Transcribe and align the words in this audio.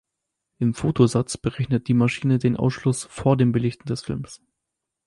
Im 0.57 0.73
Fotosatz 0.73 1.37
berechnet 1.37 1.87
die 1.87 1.93
Maschine 1.93 2.39
den 2.39 2.57
Ausschluss 2.57 3.03
vor 3.03 3.37
dem 3.37 3.51
Belichten 3.51 3.87
des 3.87 4.01
Films. 4.01 4.41